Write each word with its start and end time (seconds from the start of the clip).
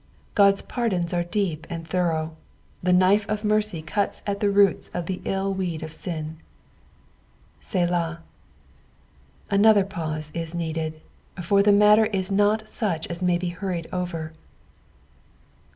God's 0.33 0.63
pardons 0.63 1.13
are 1.13 1.23
deep 1.23 1.67
and 1.69 1.87
thorough: 1.87 2.35
the 2.81 2.91
knife 2.91 3.29
of 3.29 3.43
mercy 3.43 3.83
cuts 3.83 4.23
at 4.25 4.39
tlie 4.39 4.51
roots 4.51 4.89
of 4.95 5.05
the 5.05 5.21
ill 5.25 5.53
weed 5.53 5.83
of 5.83 5.93
sin. 5.93 6.37
'> 7.61 7.61
8elah." 7.61 8.17
Another 9.51 9.85
pause 9.85 10.31
is 10.33 10.55
needed, 10.55 11.01
for 11.43 11.61
the 11.61 11.71
matter 11.71 12.07
is 12.07 12.31
not 12.31 12.63
sucb 12.65 13.05
as 13.11 13.21
may 13.21 13.37
be 13.37 13.49
hurried 13.49 13.85
over. 13.93 14.33